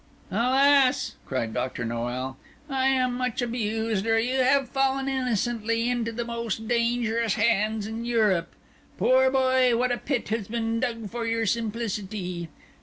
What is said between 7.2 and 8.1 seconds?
hands in